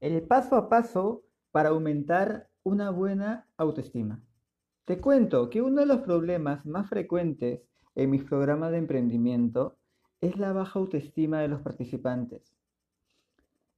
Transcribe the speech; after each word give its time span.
el 0.00 0.22
paso 0.22 0.56
a 0.56 0.68
paso 0.68 1.24
para 1.50 1.70
aumentar 1.70 2.48
una 2.62 2.90
buena 2.90 3.48
autoestima. 3.56 4.22
Te 4.84 5.00
cuento 5.00 5.50
que 5.50 5.62
uno 5.62 5.80
de 5.80 5.86
los 5.86 6.00
problemas 6.00 6.66
más 6.66 6.88
frecuentes 6.88 7.62
en 7.94 8.10
mis 8.10 8.24
programas 8.24 8.72
de 8.72 8.78
emprendimiento 8.78 9.78
es 10.20 10.36
la 10.36 10.52
baja 10.52 10.78
autoestima 10.78 11.40
de 11.40 11.48
los 11.48 11.62
participantes. 11.62 12.54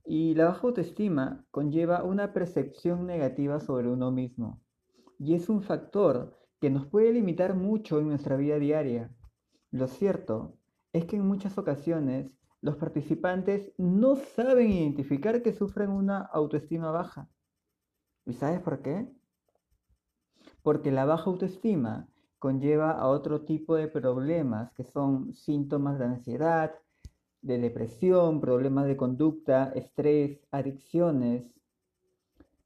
Y 0.04 0.34
la 0.34 0.46
baja 0.46 0.66
autoestima 0.66 1.44
conlleva 1.50 2.02
una 2.02 2.32
percepción 2.32 3.06
negativa 3.06 3.60
sobre 3.60 3.88
uno 3.88 4.10
mismo 4.10 4.60
y 5.18 5.34
es 5.34 5.48
un 5.48 5.62
factor 5.62 6.36
que 6.60 6.70
nos 6.70 6.86
puede 6.86 7.12
limitar 7.12 7.54
mucho 7.54 7.98
en 7.98 8.08
nuestra 8.08 8.36
vida 8.36 8.58
diaria. 8.58 9.12
Lo 9.70 9.86
cierto 9.86 10.56
es 10.92 11.04
que 11.04 11.16
en 11.16 11.26
muchas 11.26 11.58
ocasiones 11.58 12.30
los 12.60 12.76
participantes 12.76 13.72
no 13.76 14.16
saben 14.16 14.70
identificar 14.70 15.42
que 15.42 15.52
sufren 15.52 15.90
una 15.90 16.18
autoestima 16.18 16.90
baja. 16.90 17.28
¿Y 18.26 18.34
sabes 18.34 18.60
por 18.60 18.82
qué? 18.82 19.08
Porque 20.62 20.90
la 20.90 21.04
baja 21.04 21.30
autoestima 21.30 22.08
conlleva 22.38 22.92
a 22.92 23.08
otro 23.08 23.44
tipo 23.44 23.74
de 23.76 23.88
problemas 23.88 24.72
que 24.72 24.84
son 24.84 25.34
síntomas 25.34 25.98
de 25.98 26.04
ansiedad, 26.06 26.74
de 27.42 27.58
depresión, 27.58 28.40
problemas 28.40 28.86
de 28.86 28.96
conducta, 28.96 29.72
estrés, 29.74 30.40
adicciones. 30.50 31.44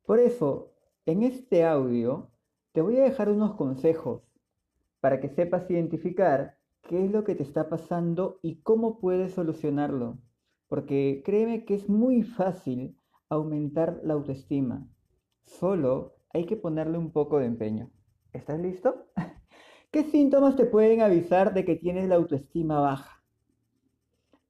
Por 0.04 0.18
eso, 0.18 0.72
en 1.06 1.22
este 1.22 1.64
audio 1.64 2.30
te 2.72 2.80
voy 2.80 2.96
a 2.96 3.04
dejar 3.04 3.28
unos 3.28 3.54
consejos 3.54 4.22
para 5.00 5.20
que 5.20 5.28
sepas 5.28 5.70
identificar 5.70 6.56
qué 6.82 7.04
es 7.04 7.10
lo 7.10 7.24
que 7.24 7.34
te 7.34 7.42
está 7.42 7.68
pasando 7.68 8.38
y 8.42 8.56
cómo 8.62 8.98
puedes 8.98 9.32
solucionarlo. 9.32 10.18
Porque 10.68 11.22
créeme 11.24 11.64
que 11.64 11.74
es 11.74 11.88
muy 11.88 12.22
fácil 12.22 12.96
aumentar 13.28 14.00
la 14.04 14.14
autoestima. 14.14 14.86
Solo 15.44 16.16
hay 16.32 16.44
que 16.46 16.56
ponerle 16.56 16.98
un 16.98 17.10
poco 17.10 17.38
de 17.38 17.46
empeño. 17.46 17.90
¿Estás 18.32 18.60
listo? 18.60 19.06
¿Qué 19.90 20.04
síntomas 20.04 20.56
te 20.56 20.64
pueden 20.64 21.02
avisar 21.02 21.52
de 21.54 21.64
que 21.64 21.76
tienes 21.76 22.08
la 22.08 22.16
autoestima 22.16 22.80
baja? 22.80 23.22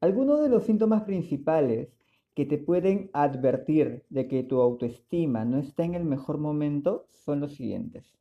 Algunos 0.01 0.41
de 0.41 0.49
los 0.49 0.65
síntomas 0.65 1.03
principales 1.03 1.89
que 2.35 2.47
te 2.47 2.59
pueden 2.59 3.11
advertir 3.13 4.05
de 4.09 4.27
que 4.27 4.43
tu 4.43 4.61
autoestima 4.61 5.45
no 5.45 5.59
está 5.59 5.85
en 5.85 5.95
el 5.95 6.05
mejor 6.05 6.39
momento 6.39 7.07
son 7.11 7.41
los 7.41 7.55
siguientes. 7.55 8.17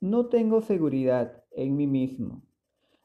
No 0.00 0.26
tengo 0.26 0.60
seguridad 0.60 1.44
en 1.50 1.76
mí 1.76 1.86
mismo. 1.86 2.42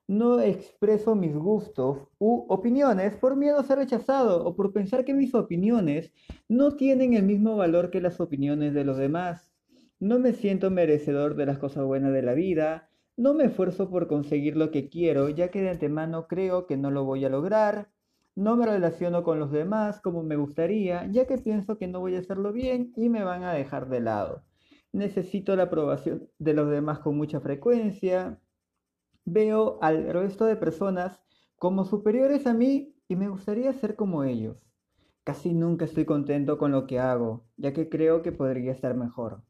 No 0.07 0.41
expreso 0.41 1.15
mis 1.15 1.33
gustos 1.33 2.09
u 2.19 2.45
opiniones 2.49 3.15
por 3.15 3.37
miedo 3.37 3.57
a 3.57 3.63
ser 3.63 3.77
rechazado 3.77 4.45
o 4.45 4.55
por 4.55 4.73
pensar 4.73 5.05
que 5.05 5.13
mis 5.13 5.33
opiniones 5.33 6.11
no 6.49 6.75
tienen 6.75 7.13
el 7.13 7.23
mismo 7.23 7.55
valor 7.55 7.89
que 7.89 8.01
las 8.01 8.19
opiniones 8.19 8.73
de 8.73 8.83
los 8.83 8.97
demás. 8.97 9.53
No 10.01 10.19
me 10.19 10.33
siento 10.33 10.69
merecedor 10.71 11.35
de 11.35 11.45
las 11.45 11.57
cosas 11.57 11.85
buenas 11.85 12.11
de 12.11 12.21
la 12.21 12.33
vida. 12.33 12.89
No 13.15 13.33
me 13.33 13.45
esfuerzo 13.45 13.89
por 13.89 14.07
conseguir 14.07 14.57
lo 14.57 14.71
que 14.71 14.89
quiero, 14.89 15.29
ya 15.29 15.49
que 15.49 15.61
de 15.61 15.69
antemano 15.69 16.27
creo 16.27 16.67
que 16.67 16.75
no 16.75 16.91
lo 16.91 17.05
voy 17.05 17.23
a 17.23 17.29
lograr. 17.29 17.89
No 18.35 18.57
me 18.57 18.65
relaciono 18.65 19.23
con 19.23 19.39
los 19.39 19.51
demás 19.51 20.01
como 20.01 20.21
me 20.23 20.35
gustaría, 20.35 21.07
ya 21.11 21.27
que 21.27 21.37
pienso 21.37 21.77
que 21.77 21.87
no 21.87 22.01
voy 22.01 22.15
a 22.15 22.19
hacerlo 22.19 22.51
bien 22.51 22.91
y 22.97 23.07
me 23.07 23.23
van 23.23 23.43
a 23.43 23.53
dejar 23.53 23.87
de 23.87 24.01
lado. 24.01 24.43
Necesito 24.91 25.55
la 25.55 25.63
aprobación 25.63 26.29
de 26.39 26.53
los 26.53 26.69
demás 26.69 26.99
con 26.99 27.15
mucha 27.15 27.39
frecuencia. 27.39 28.41
Veo 29.25 29.79
al 29.81 30.11
resto 30.11 30.45
de 30.45 30.57
personas 30.57 31.21
como 31.57 31.85
superiores 31.85 32.45
a 32.45 32.53
mí 32.53 32.95
y 33.07 33.15
me 33.15 33.29
gustaría 33.29 33.71
ser 33.73 33.95
como 33.95 34.23
ellos. 34.25 34.57
Casi 35.23 35.53
nunca 35.53 35.85
estoy 35.85 36.03
contento 36.03 36.57
con 36.57 36.73
lo 36.73 36.85
que 36.85 36.99
hago, 36.99 37.45
ya 37.55 37.71
que 37.71 37.87
creo 37.87 38.21
que 38.21 38.33
podría 38.33 38.73
estar 38.73 38.95
mejor. 38.95 39.41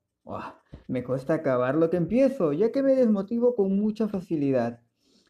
Me 0.88 1.04
cuesta 1.04 1.34
acabar 1.34 1.76
lo 1.76 1.90
que 1.90 1.98
empiezo, 1.98 2.54
ya 2.54 2.72
que 2.72 2.84
me 2.84 2.96
desmotivo 2.96 3.56
con 3.56 3.76
mucha 3.76 4.08
facilidad. 4.08 4.82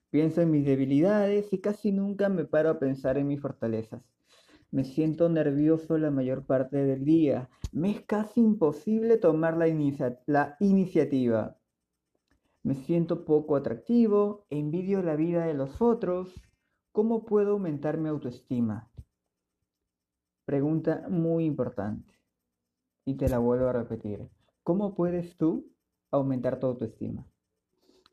Pienso 0.09 0.41
en 0.41 0.51
mis 0.51 0.65
debilidades 0.65 1.53
y 1.53 1.61
casi 1.61 1.91
nunca 1.91 2.27
me 2.27 2.43
paro 2.43 2.69
a 2.69 2.79
pensar 2.79 3.17
en 3.17 3.27
mis 3.27 3.39
fortalezas. 3.39 4.03
Me 4.69 4.83
siento 4.83 5.29
nervioso 5.29 5.97
la 5.97 6.11
mayor 6.11 6.45
parte 6.45 6.83
del 6.83 7.05
día. 7.05 7.49
Me 7.71 7.91
es 7.91 8.01
casi 8.01 8.41
imposible 8.41 9.17
tomar 9.17 9.55
la, 9.55 9.67
la 10.25 10.57
iniciativa. 10.59 11.57
Me 12.63 12.75
siento 12.75 13.25
poco 13.25 13.57
atractivo, 13.57 14.45
envidio 14.49 15.03
la 15.03 15.17
vida 15.17 15.45
de 15.45 15.53
los 15.53 15.81
otros. 15.81 16.33
¿Cómo 16.93 17.25
puedo 17.25 17.51
aumentar 17.51 17.97
mi 17.97 18.07
autoestima? 18.07 18.89
Pregunta 20.45 21.05
muy 21.09 21.43
importante. 21.43 22.13
Y 23.03 23.15
te 23.15 23.27
la 23.27 23.39
vuelvo 23.39 23.67
a 23.67 23.73
repetir. 23.73 24.29
¿Cómo 24.63 24.95
puedes 24.95 25.35
tú 25.35 25.73
aumentar 26.09 26.57
tu 26.59 26.67
autoestima? 26.67 27.27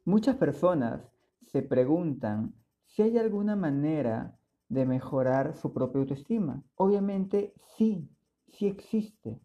Muchas 0.04 0.34
personas 0.34 1.08
se 1.42 1.62
preguntan 1.62 2.52
si 2.86 3.02
hay 3.02 3.18
alguna 3.18 3.54
manera 3.54 4.36
de 4.68 4.84
mejorar 4.84 5.54
su 5.54 5.72
propia 5.72 6.00
autoestima. 6.00 6.64
Obviamente 6.74 7.54
sí, 7.76 8.10
sí 8.48 8.66
existe. 8.66 9.40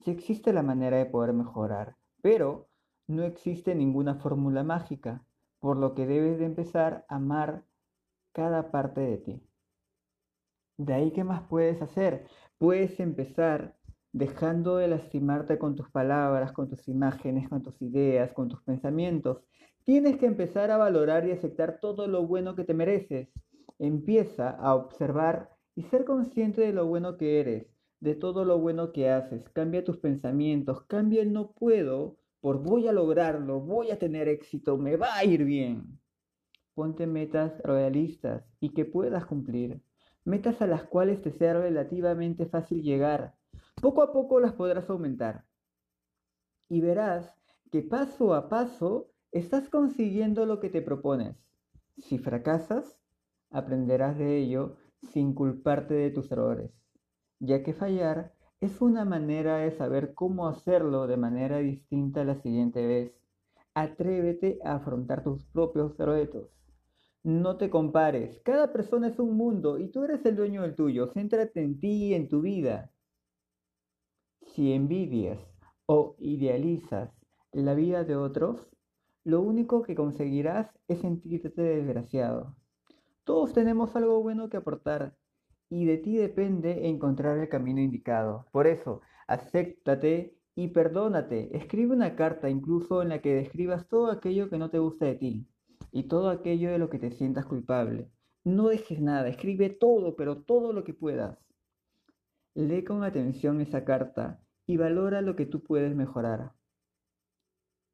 Sí 0.00 0.10
existe 0.10 0.54
la 0.54 0.62
manera 0.62 0.96
de 0.96 1.04
poder 1.04 1.34
mejorar, 1.34 1.96
pero 2.22 2.67
no 3.08 3.24
existe 3.24 3.74
ninguna 3.74 4.16
fórmula 4.16 4.62
mágica, 4.62 5.24
por 5.58 5.76
lo 5.78 5.94
que 5.94 6.06
debes 6.06 6.38
de 6.38 6.44
empezar 6.44 7.06
a 7.08 7.16
amar 7.16 7.64
cada 8.32 8.70
parte 8.70 9.00
de 9.00 9.16
ti. 9.18 9.42
De 10.76 10.92
ahí, 10.94 11.10
¿qué 11.10 11.24
más 11.24 11.42
puedes 11.48 11.82
hacer? 11.82 12.26
Puedes 12.58 13.00
empezar 13.00 13.76
dejando 14.12 14.76
de 14.76 14.88
lastimarte 14.88 15.58
con 15.58 15.74
tus 15.74 15.90
palabras, 15.90 16.52
con 16.52 16.68
tus 16.68 16.86
imágenes, 16.86 17.48
con 17.48 17.62
tus 17.62 17.80
ideas, 17.82 18.32
con 18.32 18.48
tus 18.48 18.62
pensamientos. 18.62 19.42
Tienes 19.84 20.18
que 20.18 20.26
empezar 20.26 20.70
a 20.70 20.76
valorar 20.76 21.26
y 21.26 21.32
aceptar 21.32 21.80
todo 21.80 22.06
lo 22.06 22.26
bueno 22.26 22.54
que 22.54 22.64
te 22.64 22.74
mereces. 22.74 23.28
Empieza 23.78 24.50
a 24.50 24.74
observar 24.74 25.50
y 25.74 25.82
ser 25.82 26.04
consciente 26.04 26.60
de 26.60 26.72
lo 26.72 26.86
bueno 26.86 27.16
que 27.16 27.40
eres, 27.40 27.66
de 28.00 28.14
todo 28.14 28.44
lo 28.44 28.58
bueno 28.58 28.92
que 28.92 29.10
haces. 29.10 29.48
Cambia 29.50 29.82
tus 29.82 29.96
pensamientos, 29.96 30.84
cambia 30.84 31.22
el 31.22 31.32
no 31.32 31.52
puedo 31.52 32.18
por 32.40 32.62
voy 32.62 32.88
a 32.88 32.92
lograrlo, 32.92 33.60
voy 33.60 33.90
a 33.90 33.98
tener 33.98 34.28
éxito, 34.28 34.76
me 34.76 34.96
va 34.96 35.16
a 35.16 35.24
ir 35.24 35.44
bien. 35.44 35.98
Ponte 36.74 37.06
metas 37.06 37.60
realistas 37.62 38.44
y 38.60 38.70
que 38.70 38.84
puedas 38.84 39.26
cumplir. 39.26 39.82
Metas 40.24 40.62
a 40.62 40.66
las 40.66 40.84
cuales 40.84 41.22
te 41.22 41.32
sea 41.32 41.54
relativamente 41.54 42.46
fácil 42.46 42.82
llegar 42.82 43.34
poco 43.80 44.02
a 44.02 44.12
poco 44.12 44.40
las 44.40 44.52
podrás 44.52 44.88
aumentar. 44.90 45.44
Y 46.68 46.80
verás 46.80 47.34
que 47.70 47.82
paso 47.82 48.34
a 48.34 48.48
paso 48.48 49.10
estás 49.32 49.68
consiguiendo 49.68 50.46
lo 50.46 50.60
que 50.60 50.70
te 50.70 50.82
propones. 50.82 51.36
Si 51.98 52.18
fracasas, 52.18 52.98
aprenderás 53.50 54.18
de 54.18 54.38
ello 54.38 54.76
sin 55.12 55.34
culparte 55.34 55.94
de 55.94 56.10
tus 56.10 56.30
errores, 56.32 56.70
ya 57.38 57.62
que 57.62 57.72
fallar 57.72 58.34
es 58.60 58.80
una 58.80 59.04
manera 59.04 59.58
de 59.58 59.70
saber 59.70 60.14
cómo 60.14 60.48
hacerlo 60.48 61.06
de 61.06 61.16
manera 61.16 61.58
distinta 61.58 62.24
la 62.24 62.34
siguiente 62.36 62.86
vez. 62.86 63.12
Atrévete 63.74 64.58
a 64.64 64.74
afrontar 64.74 65.22
tus 65.22 65.44
propios 65.46 65.96
retos. 65.96 66.50
No 67.22 67.56
te 67.56 67.70
compares, 67.70 68.40
cada 68.44 68.72
persona 68.72 69.08
es 69.08 69.18
un 69.18 69.36
mundo 69.36 69.78
y 69.78 69.88
tú 69.88 70.02
eres 70.04 70.24
el 70.26 70.36
dueño 70.36 70.62
del 70.62 70.74
tuyo. 70.74 71.08
Céntrate 71.12 71.62
en 71.62 71.78
ti 71.78 72.06
y 72.06 72.14
en 72.14 72.28
tu 72.28 72.40
vida. 72.40 72.90
Si 74.40 74.72
envidias 74.72 75.38
o 75.86 76.16
idealizas 76.18 77.10
la 77.52 77.74
vida 77.74 78.04
de 78.04 78.16
otros, 78.16 78.68
lo 79.24 79.40
único 79.40 79.82
que 79.82 79.94
conseguirás 79.94 80.68
es 80.88 81.00
sentirte 81.00 81.62
desgraciado. 81.62 82.56
Todos 83.24 83.52
tenemos 83.52 83.94
algo 83.94 84.20
bueno 84.22 84.48
que 84.48 84.56
aportar 84.56 85.14
y 85.70 85.84
de 85.84 85.98
ti 85.98 86.16
depende 86.16 86.88
encontrar 86.88 87.38
el 87.38 87.48
camino 87.48 87.80
indicado. 87.80 88.46
Por 88.52 88.66
eso, 88.66 89.00
acéptate 89.26 90.38
y 90.54 90.68
perdónate. 90.68 91.56
Escribe 91.56 91.94
una 91.94 92.16
carta 92.16 92.48
incluso 92.48 93.02
en 93.02 93.10
la 93.10 93.20
que 93.20 93.34
describas 93.34 93.88
todo 93.88 94.10
aquello 94.10 94.50
que 94.50 94.58
no 94.58 94.70
te 94.70 94.78
gusta 94.78 95.06
de 95.06 95.14
ti 95.14 95.46
y 95.92 96.04
todo 96.04 96.30
aquello 96.30 96.70
de 96.70 96.78
lo 96.78 96.90
que 96.90 96.98
te 96.98 97.10
sientas 97.10 97.46
culpable. 97.46 98.10
No 98.44 98.68
dejes 98.68 99.00
nada, 99.00 99.28
escribe 99.28 99.70
todo, 99.70 100.16
pero 100.16 100.42
todo 100.42 100.72
lo 100.72 100.84
que 100.84 100.94
puedas. 100.94 101.38
Lee 102.54 102.82
con 102.82 103.04
atención 103.04 103.60
esa 103.60 103.84
carta 103.84 104.40
y 104.66 104.76
valora 104.76 105.22
lo 105.22 105.36
que 105.36 105.46
tú 105.46 105.62
puedes 105.62 105.94
mejorar. 105.94 106.52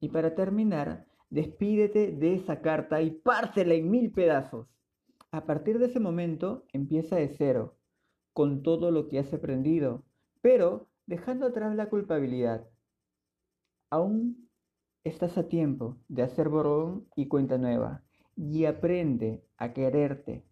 Y 0.01 0.09
para 0.09 0.35
terminar, 0.35 1.07
despídete 1.31 2.13
de 2.13 2.35
esa 2.35 2.61
carta 2.61 3.03
y 3.03 3.11
pártela 3.11 3.75
en 3.75 3.91
mil 3.91 4.11
pedazos. 4.13 4.69
A 5.35 5.47
partir 5.47 5.81
de 5.81 5.87
ese 5.87 5.99
momento, 5.99 6.65
empieza 6.73 7.17
de 7.17 7.27
cero, 7.27 7.75
con 8.33 8.63
todo 8.63 8.93
lo 8.93 9.09
que 9.09 9.19
has 9.19 9.35
aprendido, 9.35 10.05
pero 10.43 10.87
dejando 11.07 11.47
atrás 11.47 11.75
la 11.75 11.91
culpabilidad. 11.91 12.69
Aún 13.91 14.49
estás 15.03 15.37
a 15.37 15.49
tiempo 15.49 15.97
de 16.07 16.23
hacer 16.23 16.49
borrón 16.49 17.09
y 17.17 17.27
cuenta 17.27 17.59
nueva 17.59 18.05
y 18.37 18.67
aprende 18.67 19.43
a 19.57 19.73
quererte, 19.73 20.45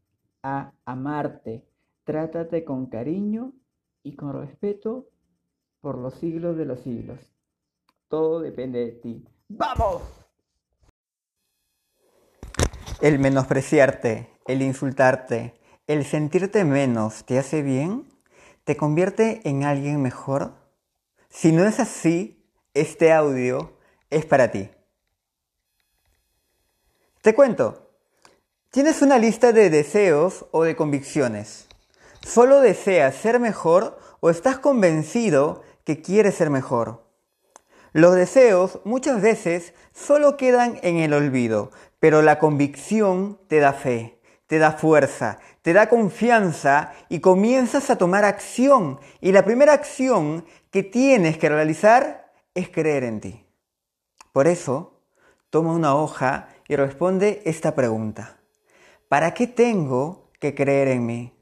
a 0.43 0.73
amarte. 0.85 1.65
Trátate 2.03 2.65
con 2.65 2.87
cariño 2.87 3.53
y 4.03 4.17
con 4.17 4.33
respeto 4.33 5.07
por 5.81 5.97
los 5.97 6.15
siglos 6.15 6.57
de 6.57 6.65
los 6.65 6.81
siglos. 6.81 7.21
Todo 8.09 8.41
depende 8.41 8.81
de 8.81 8.93
ti. 8.95 9.25
¡Vamos! 9.49 10.22
El 13.03 13.19
menospreciarte, 13.19 14.31
el 14.47 14.63
insultarte, 14.63 15.55
el 15.89 16.07
sentirte 16.07 16.65
menos, 16.65 17.25
¿te 17.25 17.37
hace 17.37 17.61
bien? 17.61 18.09
¿Te 18.63 18.77
convierte 18.77 19.41
en 19.43 19.65
alguien 19.65 20.01
mejor? 20.01 20.55
Si 21.29 21.51
no 21.51 21.67
es 21.67 21.81
así, 21.81 22.47
este 22.75 23.13
audio 23.13 23.77
es 24.09 24.25
para 24.25 24.53
ti. 24.53 24.71
Te 27.23 27.35
cuento, 27.35 27.91
tienes 28.71 29.03
una 29.03 29.19
lista 29.19 29.51
de 29.51 29.69
deseos 29.69 30.47
o 30.53 30.63
de 30.63 30.77
convicciones. 30.77 31.67
¿Solo 32.25 32.61
deseas 32.61 33.17
ser 33.17 33.41
mejor 33.41 33.99
o 34.21 34.31
estás 34.31 34.61
convencido 34.61 35.65
que 35.85 36.03
quieres 36.03 36.37
ser 36.37 36.51
mejor? 36.51 37.02
Los 37.93 38.15
deseos 38.15 38.81
muchas 38.85 39.21
veces 39.21 39.75
solo 39.93 40.39
quedan 40.39 40.79
en 40.83 40.97
el 40.97 41.13
olvido, 41.13 41.71
pero 41.99 42.23
la 42.23 42.39
convicción 42.39 43.39
te 43.49 43.59
da 43.59 43.75
fe, 43.75 44.19
te 44.47 44.59
da 44.59 44.73
fuerza, 44.73 45.39
te 45.61 45.75
da 45.75 45.89
confianza 45.89 46.93
y 47.11 47.21
comienzas 47.21 47.91
a 47.91 47.97
tomar 47.97 48.25
acción. 48.25 48.99
Y 49.21 49.33
la 49.33 49.45
primera 49.45 49.75
acción 49.75 50.47
que 50.71 50.83
tienes 50.83 51.37
que 51.37 51.51
realizar 51.51 52.33
es 52.55 52.71
creer 52.71 53.05
en 53.05 53.21
ti. 53.21 53.47
Por 54.33 54.47
eso, 54.47 55.01
toma 55.51 55.73
una 55.73 55.95
hoja 55.95 56.49
y 56.69 56.77
responde 56.77 57.43
esta 57.45 57.75
pregunta. 57.75 58.39
¿Para 59.09 59.35
qué 59.35 59.47
tengo 59.47 60.31
que 60.41 60.55
creer 60.55 60.89
en 60.89 61.05
mí? 61.05 61.33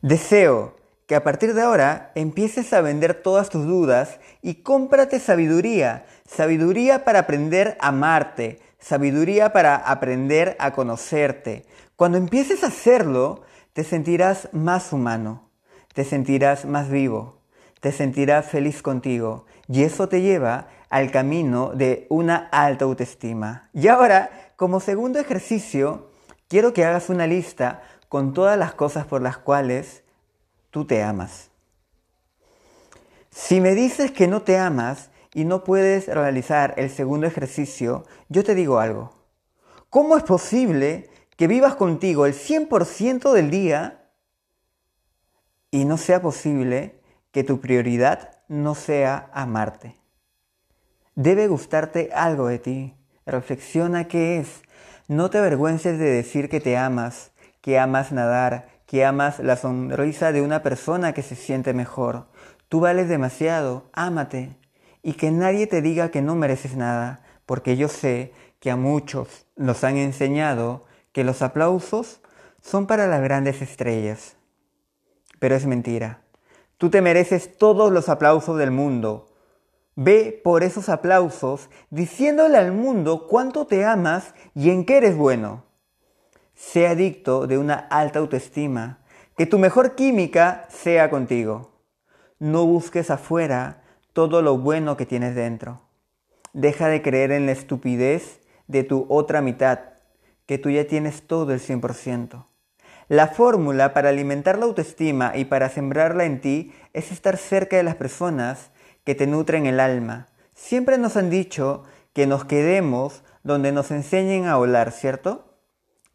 Deseo 0.00 0.77
que 1.08 1.16
a 1.16 1.24
partir 1.24 1.54
de 1.54 1.62
ahora 1.62 2.12
empieces 2.14 2.74
a 2.74 2.82
vender 2.82 3.14
todas 3.14 3.48
tus 3.48 3.64
dudas 3.64 4.20
y 4.42 4.56
cómprate 4.56 5.18
sabiduría, 5.20 6.04
sabiduría 6.28 7.06
para 7.06 7.20
aprender 7.20 7.78
a 7.80 7.88
amarte, 7.88 8.60
sabiduría 8.78 9.54
para 9.54 9.74
aprender 9.74 10.54
a 10.60 10.72
conocerte. 10.72 11.64
Cuando 11.96 12.18
empieces 12.18 12.62
a 12.62 12.66
hacerlo, 12.66 13.40
te 13.72 13.84
sentirás 13.84 14.50
más 14.52 14.92
humano, 14.92 15.48
te 15.94 16.04
sentirás 16.04 16.66
más 16.66 16.90
vivo, 16.90 17.38
te 17.80 17.90
sentirás 17.90 18.44
feliz 18.44 18.82
contigo. 18.82 19.46
Y 19.66 19.84
eso 19.84 20.10
te 20.10 20.20
lleva 20.20 20.68
al 20.90 21.10
camino 21.10 21.70
de 21.70 22.06
una 22.10 22.50
alta 22.52 22.84
autoestima. 22.84 23.70
Y 23.72 23.88
ahora, 23.88 24.52
como 24.56 24.78
segundo 24.78 25.18
ejercicio, 25.18 26.10
quiero 26.48 26.74
que 26.74 26.84
hagas 26.84 27.08
una 27.08 27.26
lista 27.26 27.80
con 28.10 28.34
todas 28.34 28.58
las 28.58 28.74
cosas 28.74 29.06
por 29.06 29.22
las 29.22 29.38
cuales 29.38 30.02
tú 30.70 30.84
te 30.84 31.02
amas. 31.02 31.50
Si 33.30 33.60
me 33.60 33.74
dices 33.74 34.10
que 34.10 34.26
no 34.26 34.42
te 34.42 34.58
amas 34.58 35.10
y 35.32 35.44
no 35.44 35.64
puedes 35.64 36.08
realizar 36.08 36.74
el 36.76 36.90
segundo 36.90 37.26
ejercicio, 37.26 38.04
yo 38.28 38.42
te 38.42 38.54
digo 38.54 38.80
algo. 38.80 39.12
¿Cómo 39.90 40.16
es 40.16 40.24
posible 40.24 41.08
que 41.36 41.46
vivas 41.46 41.76
contigo 41.76 42.26
el 42.26 42.34
100% 42.34 43.32
del 43.32 43.50
día 43.50 44.10
y 45.70 45.84
no 45.84 45.96
sea 45.96 46.20
posible 46.20 47.00
que 47.30 47.44
tu 47.44 47.60
prioridad 47.60 48.38
no 48.48 48.74
sea 48.74 49.30
amarte? 49.32 49.96
Debe 51.14 51.48
gustarte 51.48 52.10
algo 52.14 52.48
de 52.48 52.58
ti. 52.58 52.94
Reflexiona 53.26 54.08
qué 54.08 54.38
es. 54.38 54.62
No 55.08 55.30
te 55.30 55.38
avergüences 55.38 55.98
de 55.98 56.10
decir 56.10 56.48
que 56.48 56.60
te 56.60 56.76
amas, 56.76 57.32
que 57.60 57.78
amas 57.78 58.12
nadar, 58.12 58.68
que 58.88 59.04
amas 59.04 59.38
la 59.38 59.56
sonrisa 59.56 60.32
de 60.32 60.40
una 60.40 60.62
persona 60.62 61.12
que 61.12 61.22
se 61.22 61.36
siente 61.36 61.74
mejor. 61.74 62.24
Tú 62.70 62.80
vales 62.80 63.06
demasiado, 63.10 63.84
ámate. 63.92 64.56
Y 65.02 65.12
que 65.12 65.30
nadie 65.30 65.66
te 65.66 65.82
diga 65.82 66.10
que 66.10 66.22
no 66.22 66.34
mereces 66.34 66.74
nada, 66.74 67.22
porque 67.44 67.76
yo 67.76 67.88
sé 67.88 68.32
que 68.60 68.70
a 68.70 68.76
muchos 68.76 69.46
nos 69.56 69.84
han 69.84 69.98
enseñado 69.98 70.86
que 71.12 71.22
los 71.22 71.42
aplausos 71.42 72.22
son 72.62 72.86
para 72.86 73.06
las 73.06 73.20
grandes 73.20 73.60
estrellas. 73.60 74.36
Pero 75.38 75.54
es 75.54 75.66
mentira. 75.66 76.22
Tú 76.78 76.88
te 76.88 77.02
mereces 77.02 77.58
todos 77.58 77.92
los 77.92 78.08
aplausos 78.08 78.56
del 78.56 78.70
mundo. 78.70 79.28
Ve 79.96 80.40
por 80.42 80.62
esos 80.62 80.88
aplausos 80.88 81.68
diciéndole 81.90 82.56
al 82.56 82.72
mundo 82.72 83.26
cuánto 83.28 83.66
te 83.66 83.84
amas 83.84 84.34
y 84.54 84.70
en 84.70 84.86
qué 84.86 84.96
eres 84.96 85.14
bueno. 85.14 85.67
Sé 86.58 86.88
adicto 86.88 87.46
de 87.46 87.56
una 87.56 87.74
alta 87.74 88.18
autoestima, 88.18 88.98
que 89.36 89.46
tu 89.46 89.60
mejor 89.60 89.94
química 89.94 90.66
sea 90.68 91.08
contigo. 91.08 91.70
No 92.40 92.66
busques 92.66 93.12
afuera 93.12 93.84
todo 94.12 94.42
lo 94.42 94.58
bueno 94.58 94.96
que 94.96 95.06
tienes 95.06 95.36
dentro. 95.36 95.82
Deja 96.52 96.88
de 96.88 97.00
creer 97.00 97.30
en 97.30 97.46
la 97.46 97.52
estupidez 97.52 98.40
de 98.66 98.82
tu 98.82 99.06
otra 99.08 99.40
mitad, 99.40 99.78
que 100.46 100.58
tú 100.58 100.68
ya 100.68 100.84
tienes 100.84 101.28
todo 101.28 101.52
el 101.52 101.60
100%. 101.60 102.46
La 103.06 103.28
fórmula 103.28 103.94
para 103.94 104.08
alimentar 104.08 104.58
la 104.58 104.64
autoestima 104.64 105.36
y 105.36 105.44
para 105.44 105.68
sembrarla 105.68 106.24
en 106.24 106.40
ti 106.40 106.72
es 106.92 107.12
estar 107.12 107.36
cerca 107.36 107.76
de 107.76 107.84
las 107.84 107.94
personas 107.94 108.72
que 109.04 109.14
te 109.14 109.28
nutren 109.28 109.66
el 109.66 109.78
alma. 109.78 110.26
Siempre 110.54 110.98
nos 110.98 111.16
han 111.16 111.30
dicho 111.30 111.84
que 112.12 112.26
nos 112.26 112.44
quedemos 112.44 113.22
donde 113.44 113.70
nos 113.70 113.92
enseñen 113.92 114.46
a 114.46 114.56
volar, 114.56 114.90
¿cierto? 114.90 115.47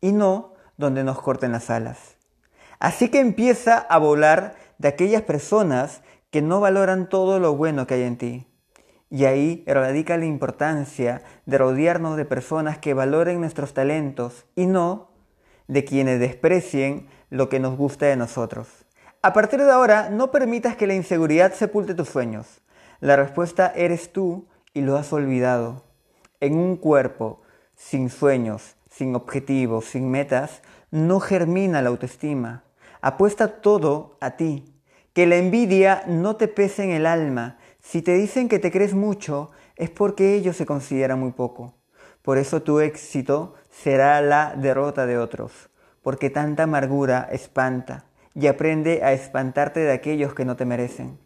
Y 0.03 0.11
no 0.11 0.53
donde 0.75 1.05
nos 1.05 1.21
corten 1.21 1.53
las 1.53 1.69
alas. 1.69 2.17
Así 2.77 3.07
que 3.07 3.21
empieza 3.21 3.77
a 3.77 3.97
volar 3.97 4.55
de 4.77 4.89
aquellas 4.89 5.21
personas 5.21 6.01
que 6.29 6.41
no 6.41 6.59
valoran 6.59 7.07
todo 7.07 7.39
lo 7.39 7.55
bueno 7.55 7.87
que 7.87 7.93
hay 7.93 8.03
en 8.03 8.17
ti. 8.17 8.47
Y 9.09 9.23
ahí 9.23 9.63
radica 9.65 10.17
la 10.17 10.25
importancia 10.25 11.23
de 11.45 11.57
rodearnos 11.57 12.17
de 12.17 12.25
personas 12.25 12.79
que 12.79 12.93
valoren 12.93 13.39
nuestros 13.39 13.73
talentos 13.73 14.45
y 14.55 14.65
no 14.65 15.11
de 15.69 15.85
quienes 15.85 16.19
desprecien 16.19 17.07
lo 17.29 17.47
que 17.47 17.61
nos 17.61 17.77
gusta 17.77 18.07
de 18.07 18.17
nosotros. 18.17 18.67
A 19.21 19.31
partir 19.31 19.61
de 19.61 19.71
ahora, 19.71 20.09
no 20.09 20.31
permitas 20.31 20.75
que 20.75 20.85
la 20.85 20.95
inseguridad 20.95 21.53
sepulte 21.53 21.93
tus 21.93 22.09
sueños. 22.09 22.61
La 22.99 23.15
respuesta 23.15 23.71
eres 23.73 24.11
tú 24.11 24.47
y 24.73 24.81
lo 24.81 24.97
has 24.97 25.13
olvidado. 25.13 25.85
En 26.41 26.57
un 26.57 26.75
cuerpo 26.75 27.39
sin 27.77 28.09
sueños, 28.09 28.75
sin 28.95 29.15
objetivos, 29.15 29.85
sin 29.85 30.09
metas, 30.09 30.61
no 30.91 31.19
germina 31.19 31.81
la 31.81 31.89
autoestima. 31.89 32.63
Apuesta 33.01 33.61
todo 33.61 34.17
a 34.21 34.31
ti. 34.37 34.65
Que 35.13 35.25
la 35.25 35.37
envidia 35.37 36.03
no 36.07 36.35
te 36.35 36.47
pese 36.47 36.83
en 36.83 36.91
el 36.91 37.05
alma. 37.05 37.57
Si 37.79 38.01
te 38.01 38.13
dicen 38.13 38.49
que 38.49 38.59
te 38.59 38.71
crees 38.71 38.93
mucho, 38.93 39.51
es 39.75 39.89
porque 39.89 40.35
ellos 40.35 40.55
se 40.57 40.65
consideran 40.65 41.19
muy 41.19 41.31
poco. 41.31 41.75
Por 42.21 42.37
eso 42.37 42.61
tu 42.61 42.79
éxito 42.79 43.55
será 43.69 44.21
la 44.21 44.55
derrota 44.55 45.05
de 45.05 45.17
otros, 45.17 45.69
porque 46.01 46.29
tanta 46.29 46.63
amargura 46.63 47.27
espanta 47.31 48.05
y 48.33 48.47
aprende 48.47 49.03
a 49.03 49.13
espantarte 49.13 49.81
de 49.81 49.91
aquellos 49.91 50.33
que 50.33 50.45
no 50.45 50.55
te 50.55 50.65
merecen. 50.65 51.19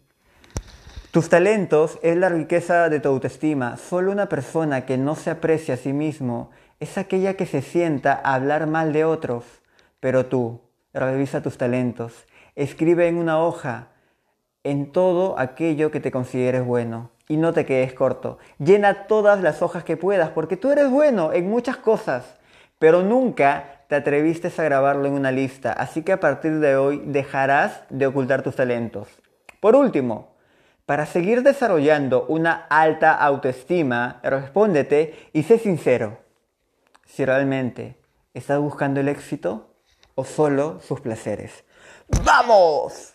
Tus 1.11 1.29
talentos 1.29 1.99
es 2.01 2.17
la 2.17 2.29
riqueza 2.29 2.89
de 2.89 2.99
tu 2.99 3.09
autoestima. 3.09 3.77
Solo 3.77 4.11
una 4.11 4.27
persona 4.27 4.85
que 4.85 4.97
no 4.97 5.15
se 5.15 5.29
aprecia 5.29 5.75
a 5.75 5.77
sí 5.77 5.93
mismo 5.93 6.51
es 6.79 6.97
aquella 6.97 7.35
que 7.35 7.45
se 7.45 7.61
sienta 7.61 8.13
a 8.23 8.35
hablar 8.35 8.67
mal 8.67 8.93
de 8.93 9.03
otros, 9.03 9.43
pero 9.99 10.27
tú, 10.27 10.61
revisa 10.93 11.41
tus 11.41 11.57
talentos, 11.57 12.25
escribe 12.55 13.07
en 13.07 13.17
una 13.17 13.39
hoja 13.39 13.89
en 14.63 14.91
todo 14.91 15.39
aquello 15.39 15.91
que 15.91 15.99
te 15.99 16.11
consideres 16.11 16.65
bueno 16.65 17.09
y 17.27 17.37
no 17.37 17.53
te 17.53 17.65
quedes 17.65 17.93
corto. 17.93 18.37
Llena 18.59 19.07
todas 19.07 19.41
las 19.41 19.61
hojas 19.61 19.83
que 19.83 19.97
puedas 19.97 20.29
porque 20.29 20.57
tú 20.57 20.71
eres 20.71 20.89
bueno 20.89 21.33
en 21.33 21.49
muchas 21.49 21.77
cosas, 21.77 22.37
pero 22.77 23.01
nunca 23.01 23.83
te 23.87 23.95
atreviste 23.95 24.51
a 24.55 24.63
grabarlo 24.63 25.07
en 25.07 25.13
una 25.13 25.31
lista, 25.31 25.71
así 25.73 26.03
que 26.03 26.11
a 26.11 26.19
partir 26.19 26.59
de 26.59 26.75
hoy 26.75 27.01
dejarás 27.05 27.83
de 27.89 28.05
ocultar 28.05 28.43
tus 28.43 28.55
talentos. 28.55 29.07
Por 29.59 29.75
último, 29.75 30.35
para 30.85 31.05
seguir 31.05 31.41
desarrollando 31.41 32.25
una 32.27 32.67
alta 32.69 33.13
autoestima, 33.13 34.19
respóndete 34.23 35.29
y 35.33 35.43
sé 35.43 35.57
sincero 35.57 36.26
si 37.07 37.25
realmente 37.25 37.97
estás 38.33 38.59
buscando 38.59 38.99
el 38.99 39.07
éxito 39.07 39.73
o 40.15 40.25
solo 40.25 40.79
sus 40.85 40.99
placeres. 40.99 41.63
¡Vamos! 42.23 43.13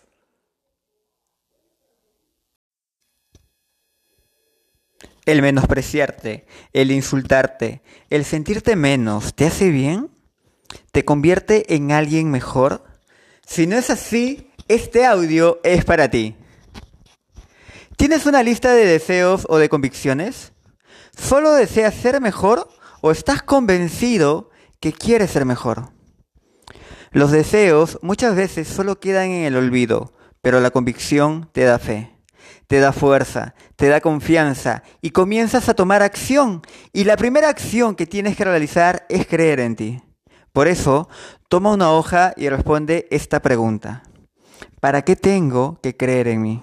El 5.24 5.40
menospreciarte, 5.40 6.46
el 6.72 6.90
insultarte, 6.90 7.82
el 8.10 8.24
sentirte 8.24 8.74
menos, 8.74 9.34
¿te 9.34 9.46
hace 9.46 9.70
bien? 9.70 10.10
¿Te 10.90 11.04
convierte 11.04 11.74
en 11.74 11.92
alguien 11.92 12.30
mejor? 12.30 12.84
Si 13.46 13.66
no 13.66 13.76
es 13.76 13.90
así, 13.90 14.50
este 14.66 15.06
audio 15.06 15.60
es 15.62 15.84
para 15.84 16.10
ti. 16.10 16.34
¿Tienes 17.96 18.26
una 18.26 18.42
lista 18.42 18.72
de 18.72 18.84
deseos 18.84 19.46
o 19.48 19.58
de 19.58 19.68
convicciones? 19.68 20.52
¿Solo 21.16 21.52
deseas 21.52 21.94
ser 21.94 22.20
mejor 22.20 22.68
o 23.02 23.10
estás 23.10 23.42
convencido 23.42 24.48
que 24.80 24.92
quieres 24.92 25.30
ser 25.30 25.44
mejor. 25.44 25.90
Los 27.10 27.30
deseos 27.30 27.98
muchas 28.00 28.34
veces 28.34 28.66
solo 28.66 28.98
quedan 28.98 29.26
en 29.26 29.44
el 29.44 29.56
olvido, 29.56 30.14
pero 30.40 30.60
la 30.60 30.70
convicción 30.70 31.50
te 31.52 31.64
da 31.64 31.78
fe, 31.78 32.16
te 32.68 32.78
da 32.78 32.92
fuerza, 32.92 33.54
te 33.76 33.88
da 33.88 34.00
confianza 34.00 34.82
y 35.02 35.10
comienzas 35.10 35.68
a 35.68 35.74
tomar 35.74 36.02
acción. 36.02 36.62
Y 36.92 37.04
la 37.04 37.18
primera 37.18 37.50
acción 37.50 37.96
que 37.96 38.06
tienes 38.06 38.36
que 38.36 38.44
realizar 38.44 39.04
es 39.10 39.26
creer 39.26 39.60
en 39.60 39.76
ti. 39.76 40.02
Por 40.52 40.68
eso, 40.68 41.08
toma 41.48 41.72
una 41.72 41.90
hoja 41.90 42.32
y 42.36 42.48
responde 42.48 43.08
esta 43.10 43.42
pregunta. 43.42 44.04
¿Para 44.80 45.02
qué 45.02 45.16
tengo 45.16 45.78
que 45.82 45.96
creer 45.96 46.28
en 46.28 46.40
mí? 46.40 46.62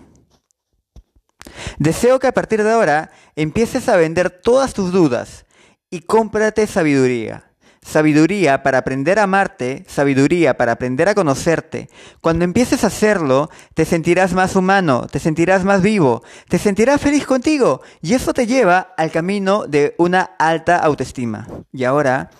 Deseo 1.77 2.17
que 2.19 2.27
a 2.27 2.33
partir 2.33 2.63
de 2.63 2.71
ahora 2.71 3.11
empieces 3.35 3.89
a 3.89 3.97
vender 3.97 4.29
todas 4.29 4.73
tus 4.73 4.91
dudas 4.91 5.45
y 5.89 6.01
cómprate 6.01 6.67
sabiduría. 6.67 7.45
Sabiduría 7.81 8.61
para 8.61 8.79
aprender 8.79 9.19
a 9.19 9.23
amarte, 9.23 9.85
sabiduría 9.87 10.57
para 10.57 10.73
aprender 10.73 11.07
a 11.07 11.15
conocerte. 11.15 11.89
Cuando 12.19 12.43
empieces 12.43 12.83
a 12.83 12.87
hacerlo, 12.87 13.49
te 13.73 13.85
sentirás 13.85 14.33
más 14.33 14.55
humano, 14.55 15.07
te 15.09 15.19
sentirás 15.19 15.63
más 15.63 15.81
vivo, 15.81 16.21
te 16.49 16.59
sentirás 16.59 16.99
feliz 16.99 17.25
contigo 17.25 17.81
y 18.01 18.13
eso 18.13 18.33
te 18.33 18.45
lleva 18.45 18.93
al 18.97 19.11
camino 19.11 19.65
de 19.65 19.95
una 19.97 20.21
alta 20.37 20.77
autoestima. 20.77 21.47
Y 21.71 21.85
ahora, 21.85 22.31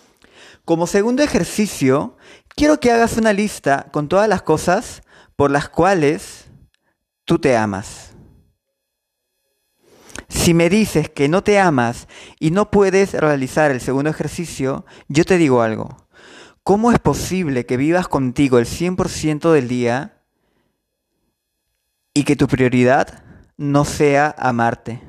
como 0.65 0.88
segundo 0.88 1.24
ejercicio, 1.24 2.18
quiero 2.50 2.79
que 2.79 2.91
hagas 2.91 3.18
una 3.18 3.32
lista 3.32 3.88
con 3.91 4.10
todas 4.10 4.27
las 4.27 4.41
cosas 4.41 5.03
por 5.38 5.51
las 5.51 5.70
cuales 5.70 6.46
tú 7.24 7.39
te 7.39 7.56
amas. 7.56 8.09
Si 10.50 10.56
me 10.56 10.68
dices 10.68 11.12
que 11.12 11.29
no 11.29 11.44
te 11.44 11.60
amas 11.60 12.08
y 12.39 12.50
no 12.50 12.72
puedes 12.72 13.13
realizar 13.13 13.70
el 13.70 13.82
segundo 13.82 14.10
ejercicio, 14.10 14.84
yo 15.08 15.24
te 15.24 15.38
digo 15.38 15.62
algo. 15.62 16.08
¿Cómo 16.63 16.91
es 16.91 16.98
posible 16.98 17.68
que 17.68 17.77
vivas 17.77 18.08
contigo 18.08 18.58
el 18.58 18.65
100% 18.65 19.51
del 19.51 19.68
día 19.68 20.24
y 22.15 22.24
que 22.24 22.36
tu 22.36 22.48
prioridad 22.48 23.24
no 23.58 23.86
sea 23.86 24.34
amarte? 24.39 25.03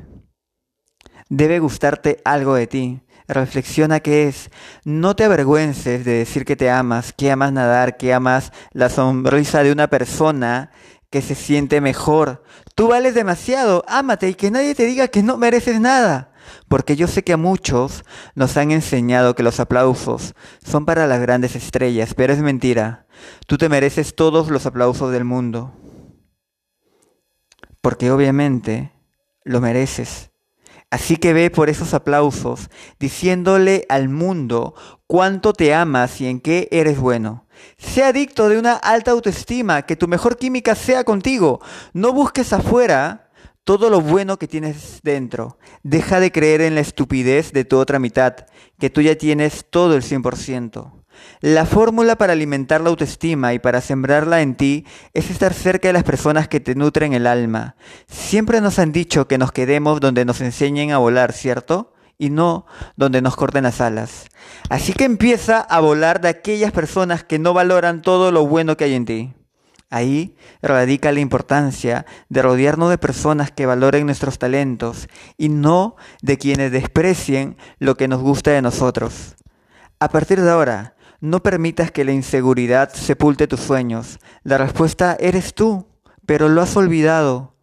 Debe 1.30 1.58
gustarte 1.58 2.20
algo 2.26 2.54
de 2.54 2.66
ti. 2.66 3.00
Reflexiona 3.26 4.00
qué 4.00 4.28
es. 4.28 4.50
No 4.84 5.16
te 5.16 5.24
avergüences 5.24 6.04
de 6.04 6.18
decir 6.18 6.44
que 6.44 6.56
te 6.56 6.68
amas, 6.68 7.14
que 7.14 7.30
amas 7.30 7.50
nadar, 7.50 7.96
que 7.96 8.12
amas 8.12 8.52
la 8.72 8.90
sonrisa 8.90 9.62
de 9.62 9.72
una 9.72 9.88
persona 9.88 10.70
que 11.10 11.22
se 11.22 11.34
siente 11.34 11.80
mejor. 11.80 12.42
Tú 12.74 12.88
vales 12.88 13.14
demasiado, 13.14 13.84
ámate 13.88 14.28
y 14.28 14.34
que 14.34 14.50
nadie 14.50 14.74
te 14.74 14.86
diga 14.86 15.08
que 15.08 15.22
no 15.22 15.36
mereces 15.36 15.80
nada. 15.80 16.32
Porque 16.68 16.96
yo 16.96 17.06
sé 17.06 17.22
que 17.22 17.32
a 17.32 17.36
muchos 17.36 18.04
nos 18.34 18.56
han 18.56 18.70
enseñado 18.70 19.34
que 19.34 19.42
los 19.42 19.60
aplausos 19.60 20.34
son 20.64 20.86
para 20.86 21.06
las 21.06 21.20
grandes 21.20 21.56
estrellas, 21.56 22.14
pero 22.14 22.32
es 22.32 22.40
mentira. 22.40 23.06
Tú 23.46 23.58
te 23.58 23.68
mereces 23.68 24.14
todos 24.14 24.50
los 24.50 24.66
aplausos 24.66 25.12
del 25.12 25.24
mundo. 25.24 25.72
Porque 27.80 28.10
obviamente 28.10 28.92
lo 29.44 29.60
mereces. 29.60 30.29
Así 30.90 31.16
que 31.16 31.32
ve 31.32 31.50
por 31.50 31.70
esos 31.70 31.94
aplausos, 31.94 32.68
diciéndole 32.98 33.86
al 33.88 34.08
mundo 34.08 34.74
cuánto 35.06 35.52
te 35.52 35.72
amas 35.72 36.20
y 36.20 36.26
en 36.26 36.40
qué 36.40 36.68
eres 36.72 36.98
bueno. 36.98 37.46
Sea 37.78 38.08
adicto 38.08 38.48
de 38.48 38.58
una 38.58 38.74
alta 38.74 39.12
autoestima, 39.12 39.82
que 39.82 39.94
tu 39.94 40.08
mejor 40.08 40.36
química 40.36 40.74
sea 40.74 41.04
contigo. 41.04 41.60
No 41.92 42.12
busques 42.12 42.52
afuera 42.52 43.30
todo 43.62 43.88
lo 43.88 44.00
bueno 44.00 44.36
que 44.36 44.48
tienes 44.48 45.00
dentro. 45.04 45.58
Deja 45.84 46.18
de 46.18 46.32
creer 46.32 46.60
en 46.60 46.74
la 46.74 46.80
estupidez 46.80 47.52
de 47.52 47.64
tu 47.64 47.78
otra 47.78 48.00
mitad, 48.00 48.34
que 48.78 48.90
tú 48.90 49.00
ya 49.00 49.14
tienes 49.14 49.66
todo 49.70 49.94
el 49.94 50.02
100%. 50.02 50.99
La 51.40 51.66
fórmula 51.66 52.16
para 52.16 52.32
alimentar 52.32 52.80
la 52.80 52.90
autoestima 52.90 53.54
y 53.54 53.58
para 53.58 53.80
sembrarla 53.80 54.42
en 54.42 54.54
ti 54.54 54.86
es 55.14 55.30
estar 55.30 55.54
cerca 55.54 55.88
de 55.88 55.94
las 55.94 56.04
personas 56.04 56.48
que 56.48 56.60
te 56.60 56.74
nutren 56.74 57.12
el 57.12 57.26
alma. 57.26 57.76
Siempre 58.06 58.60
nos 58.60 58.78
han 58.78 58.92
dicho 58.92 59.28
que 59.28 59.38
nos 59.38 59.52
quedemos 59.52 60.00
donde 60.00 60.24
nos 60.24 60.40
enseñen 60.40 60.92
a 60.92 60.98
volar, 60.98 61.32
¿cierto? 61.32 61.94
y 62.20 62.28
no 62.28 62.66
donde 62.96 63.22
nos 63.22 63.34
corten 63.34 63.64
las 63.64 63.80
alas. 63.80 64.26
Así 64.68 64.92
que 64.92 65.04
empieza 65.04 65.58
a 65.58 65.80
volar 65.80 66.20
de 66.20 66.28
aquellas 66.28 66.70
personas 66.70 67.24
que 67.24 67.38
no 67.38 67.54
valoran 67.54 68.02
todo 68.02 68.30
lo 68.30 68.46
bueno 68.46 68.76
que 68.76 68.84
hay 68.84 68.94
en 68.94 69.06
ti. 69.06 69.34
Ahí 69.88 70.36
radica 70.62 71.10
la 71.10 71.18
importancia 71.20 72.06
de 72.28 72.42
rodearnos 72.42 72.90
de 72.90 72.98
personas 72.98 73.50
que 73.50 73.66
valoren 73.66 74.06
nuestros 74.06 74.38
talentos 74.38 75.08
y 75.36 75.48
no 75.48 75.96
de 76.22 76.38
quienes 76.38 76.70
desprecien 76.70 77.56
lo 77.78 77.96
que 77.96 78.06
nos 78.06 78.20
gusta 78.20 78.52
de 78.52 78.62
nosotros. 78.62 79.34
A 79.98 80.08
partir 80.08 80.40
de 80.42 80.50
ahora, 80.50 80.94
no 81.20 81.42
permitas 81.42 81.90
que 81.90 82.04
la 82.04 82.12
inseguridad 82.12 82.92
sepulte 82.92 83.46
tus 83.46 83.60
sueños. 83.60 84.18
La 84.42 84.58
respuesta 84.58 85.16
eres 85.20 85.54
tú, 85.54 85.86
pero 86.26 86.48
lo 86.48 86.62
has 86.62 86.76
olvidado. 86.76 87.54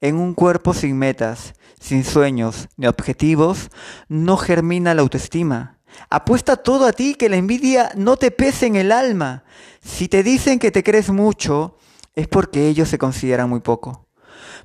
En 0.00 0.16
un 0.16 0.34
cuerpo 0.34 0.74
sin 0.74 0.98
metas, 0.98 1.54
sin 1.80 2.04
sueños 2.04 2.68
ni 2.76 2.86
objetivos, 2.86 3.70
no 4.08 4.36
germina 4.36 4.94
la 4.94 5.02
autoestima. 5.02 5.78
Apuesta 6.10 6.56
todo 6.56 6.86
a 6.86 6.92
ti, 6.92 7.14
que 7.14 7.28
la 7.28 7.36
envidia 7.36 7.92
no 7.94 8.16
te 8.16 8.30
pese 8.30 8.66
en 8.66 8.76
el 8.76 8.90
alma. 8.90 9.44
Si 9.80 10.08
te 10.08 10.22
dicen 10.22 10.58
que 10.58 10.72
te 10.72 10.82
crees 10.82 11.10
mucho, 11.10 11.78
es 12.14 12.26
porque 12.26 12.68
ellos 12.68 12.88
se 12.88 12.98
consideran 12.98 13.48
muy 13.48 13.60
poco. 13.60 14.08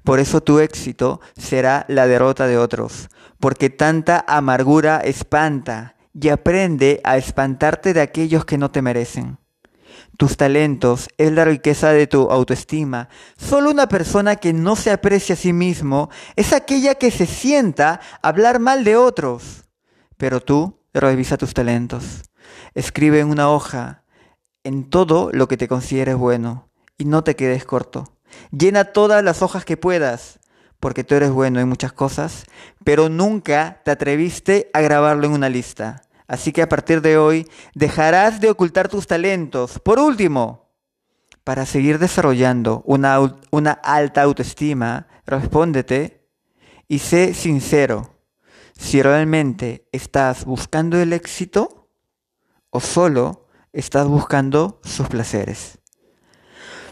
Por 0.04 0.20
eso 0.20 0.42
tu 0.42 0.60
éxito 0.60 1.22
será 1.38 1.86
la 1.88 2.08
derrota 2.08 2.48
de 2.48 2.58
otros, 2.58 3.10
porque 3.40 3.70
tanta 3.70 4.24
amargura 4.28 5.00
espanta 5.00 5.96
y 6.14 6.30
aprende 6.30 7.02
a 7.04 7.18
espantarte 7.18 7.94
de 7.94 8.02
aquellos 8.02 8.46
que 8.46 8.58
no 8.58 8.72
te 8.72 8.82
merecen 8.82 9.38
tus 10.20 10.36
talentos, 10.36 11.08
es 11.18 11.32
la 11.32 11.46
riqueza 11.46 11.94
de 11.94 12.06
tu 12.06 12.30
autoestima. 12.30 13.08
Solo 13.38 13.72
una 13.72 13.88
persona 13.88 14.36
que 14.36 14.52
no 14.52 14.76
se 14.76 14.92
aprecia 14.92 15.34
a 15.34 15.38
sí 15.38 15.54
mismo 15.54 16.10
es 16.36 16.52
aquella 16.52 16.96
que 16.96 17.10
se 17.10 17.26
sienta 17.26 18.02
a 18.22 18.28
hablar 18.28 18.60
mal 18.60 18.84
de 18.84 18.98
otros. 18.98 19.64
Pero 20.18 20.42
tú 20.42 20.78
revisa 20.94 21.38
tus 21.38 21.54
talentos. 21.54 22.24
Escribe 22.74 23.22
en 23.22 23.30
una 23.30 23.50
hoja 23.50 24.04
en 24.66 24.90
todo 24.90 25.30
lo 25.32 25.48
que 25.48 25.56
te 25.56 25.70
consideres 25.70 26.18
bueno 26.18 26.70
y 26.98 27.06
no 27.06 27.24
te 27.24 27.38
quedes 27.38 27.64
corto. 27.64 28.12
Llena 28.52 28.92
todas 28.92 29.24
las 29.24 29.42
hojas 29.42 29.64
que 29.64 29.78
puedas, 29.78 30.39
porque 30.80 31.04
tú 31.04 31.16
eres 31.16 31.32
bueno 31.32 31.60
en 31.60 31.70
muchas 31.70 31.94
cosas, 31.94 32.46
pero 32.84 33.10
nunca 33.10 33.82
te 33.84 33.92
atreviste 33.92 34.70
a 34.74 34.82
grabarlo 34.82 35.28
en 35.28 35.34
una 35.34 35.50
lista. 35.50 36.02
Así 36.28 36.52
que 36.52 36.62
a 36.62 36.70
partir 36.70 37.02
de 37.02 37.18
hoy 37.18 37.48
dejarás 37.74 38.40
de 38.40 38.50
ocultar 38.50 38.88
tus 38.88 39.08
talentos. 39.08 39.80
Por 39.80 40.00
último, 40.00 40.70
para 41.44 41.66
seguir 41.66 41.98
desarrollando 42.00 42.84
una, 42.86 43.18
una 43.52 43.72
alta 43.72 44.22
autoestima, 44.22 45.08
respóndete 45.26 46.28
y 46.88 47.00
sé 47.00 47.34
sincero 47.34 48.16
si 48.78 49.02
realmente 49.02 49.88
estás 49.92 50.46
buscando 50.46 51.00
el 51.00 51.14
éxito 51.14 51.90
o 52.70 52.80
solo 52.80 53.48
estás 53.74 54.08
buscando 54.08 54.80
sus 54.84 55.08
placeres. 55.08 55.80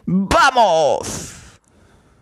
¡Vamos! 0.06 1.47